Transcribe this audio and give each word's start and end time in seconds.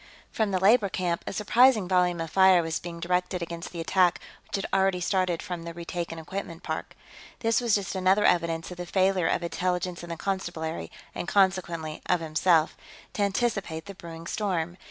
From 0.31 0.49
the 0.49 0.57
labor 0.59 0.89
camp, 0.89 1.23
a 1.27 1.31
surprising 1.31 1.87
volume 1.87 2.19
of 2.21 2.31
fire 2.31 2.63
was 2.63 2.79
being 2.79 2.99
directed 2.99 3.43
against 3.43 3.71
the 3.71 3.79
attack 3.79 4.19
which 4.47 4.55
had 4.55 4.65
already 4.73 4.99
started 4.99 5.43
from 5.43 5.61
the 5.61 5.75
retaken 5.75 6.17
equipment 6.17 6.63
park. 6.63 6.95
This 7.41 7.61
was 7.61 7.75
just 7.75 7.93
another 7.93 8.25
evidence 8.25 8.71
of 8.71 8.77
the 8.77 8.87
failure 8.87 9.27
of 9.27 9.43
Intelligence 9.43 10.01
and 10.01 10.11
the 10.11 10.17
Constabulary 10.17 10.89
and 11.13 11.27
consequently 11.27 12.01
of 12.07 12.19
himself 12.19 12.75
to 13.13 13.21
anticipate 13.21 13.85
the 13.85 13.93
brewing 13.93 14.25
storm. 14.25 14.77